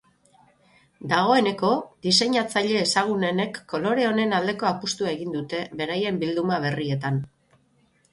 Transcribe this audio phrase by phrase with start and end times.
[1.09, 1.67] Dagoeneko
[2.05, 7.21] diseinatzaile ezagunenek kolore honen aldeko apustua egin dute beraien bilduma berrietan.